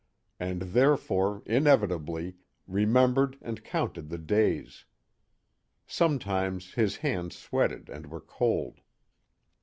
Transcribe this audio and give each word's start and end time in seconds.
And 0.39 0.63
therefore, 0.63 1.43
inevitably, 1.45 2.37
remembered 2.65 3.37
and 3.39 3.63
counted 3.63 4.09
the 4.09 4.17
days. 4.17 4.85
Sometimes 5.85 6.73
his 6.73 6.97
hands 7.05 7.35
sweated 7.35 7.87
and 7.87 8.07
were 8.07 8.19
cold. 8.21 8.81